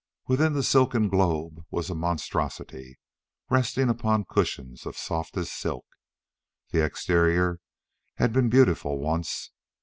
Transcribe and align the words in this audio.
Within 0.25 0.53
the 0.53 0.63
silken 0.63 1.09
globe 1.09 1.63
was 1.69 1.91
a 1.91 1.93
monstrosity, 1.93 2.97
resting 3.51 3.87
upon 3.87 4.25
cushions 4.27 4.87
of 4.87 4.97
softest 4.97 5.53
silk. 5.53 5.85
The 6.71 6.83
exterior 6.83 7.59
had 8.15 8.33
been 8.33 8.49
beautiful 8.49 8.97
once. 8.97 9.51